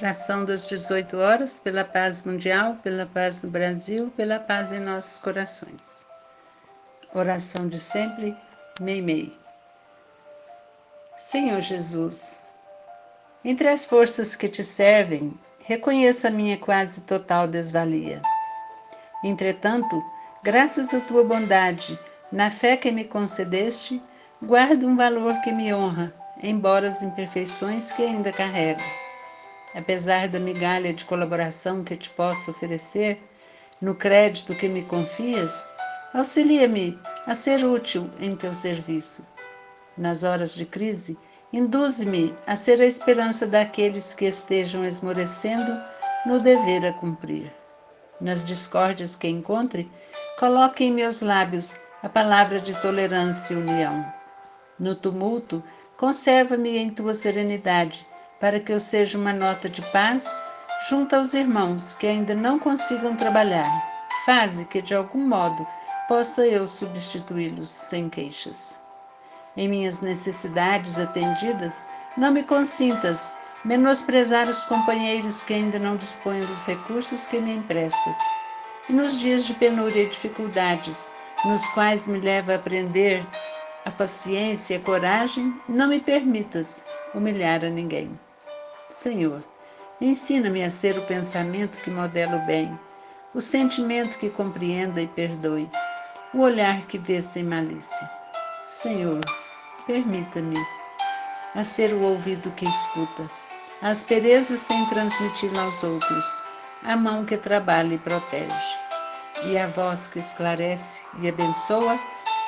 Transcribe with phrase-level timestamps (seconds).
[0.00, 5.18] Oração das 18 horas, pela paz mundial, pela paz no Brasil, pela paz em nossos
[5.18, 6.06] corações.
[7.12, 8.36] Oração de sempre,
[8.80, 9.36] Meimei.
[11.16, 12.40] Senhor Jesus,
[13.44, 18.22] entre as forças que te servem, reconheço a minha quase total desvalia.
[19.24, 20.00] Entretanto,
[20.44, 21.98] graças à tua bondade,
[22.30, 24.00] na fé que me concedeste,
[24.40, 29.07] guardo um valor que me honra, embora as imperfeições que ainda carrego
[29.74, 33.22] apesar da migalha de colaboração que te posso oferecer,
[33.80, 35.64] no crédito que me confias,
[36.14, 39.26] auxilia-me a ser útil em teu serviço.
[39.96, 41.18] Nas horas de crise,
[41.52, 45.72] induz-me a ser a esperança daqueles que estejam esmorecendo
[46.26, 47.52] no dever a cumprir.
[48.20, 49.90] Nas discórdias que encontre,
[50.38, 54.04] coloque em meus lábios a palavra de tolerância e união.
[54.78, 55.62] No tumulto,
[55.96, 58.06] conserva-me em tua serenidade
[58.40, 60.24] para que eu seja uma nota de paz
[60.88, 63.68] junto aos irmãos que ainda não consigam trabalhar.
[64.24, 65.66] Faze que, de algum modo,
[66.06, 68.76] possa eu substituí-los sem queixas.
[69.56, 71.82] Em minhas necessidades atendidas,
[72.16, 73.32] não me consintas
[73.64, 78.16] menosprezar os companheiros que ainda não dispõem dos recursos que me emprestas.
[78.88, 81.12] E nos dias de penúria e dificuldades,
[81.44, 83.26] nos quais me leva a aprender
[83.84, 88.18] a paciência e a coragem, não me permitas humilhar a ninguém.
[88.90, 89.44] Senhor,
[90.00, 92.78] ensina-me a ser o pensamento que modela o bem,
[93.34, 95.70] o sentimento que compreenda e perdoe,
[96.32, 98.10] o olhar que vê sem malícia.
[98.66, 99.20] Senhor,
[99.86, 100.56] permita-me
[101.54, 103.30] a ser o ouvido que escuta,
[103.82, 106.42] a aspereza sem transmiti-la aos outros,
[106.82, 108.78] a mão que trabalha e protege,
[109.44, 111.98] e a voz que esclarece e abençoa,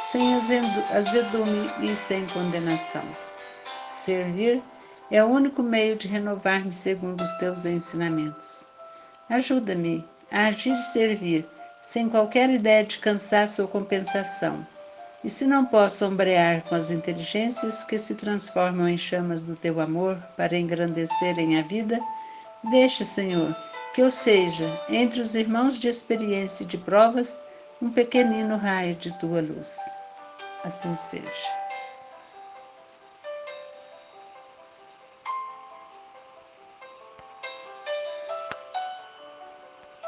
[0.00, 3.04] sem azedume e sem condenação.
[3.88, 4.62] Servir
[5.10, 8.68] é o único meio de renovar-me segundo os teus ensinamentos.
[9.28, 11.46] Ajuda-me a agir e servir,
[11.80, 14.66] sem qualquer ideia de cansaço ou compensação.
[15.24, 19.80] E se não posso ombrear com as inteligências que se transformam em chamas do teu
[19.80, 21.98] amor para engrandecerem a vida,
[22.70, 23.56] deixa, Senhor,
[23.94, 27.40] que eu seja, entre os irmãos de experiência e de provas,
[27.82, 29.78] um pequenino raio de tua luz.
[30.64, 31.67] Assim seja.